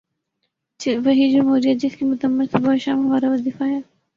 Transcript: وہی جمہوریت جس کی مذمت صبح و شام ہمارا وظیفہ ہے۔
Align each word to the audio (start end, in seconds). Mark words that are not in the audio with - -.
وہی 1.05 1.31
جمہوریت 1.31 1.81
جس 1.81 1.95
کی 1.95 2.05
مذمت 2.05 2.51
صبح 2.51 2.73
و 2.73 2.77
شام 2.77 2.99
ہمارا 2.99 3.31
وظیفہ 3.31 3.63
ہے۔ 3.63 3.79